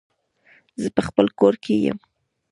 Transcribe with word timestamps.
زه 0.81 0.89
په 0.95 1.01
خپل 1.07 1.25
کور 1.39 1.53
کې 1.63 1.73
يم 1.85 1.97